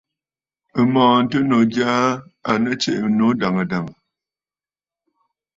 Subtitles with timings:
[0.83, 2.09] M̀mɔ̀ɔ̀ŋtənnǔ jyaa
[2.49, 3.95] à nɨ tsiʼǐ ɨnnǔ dàŋə̀ dàŋə̀.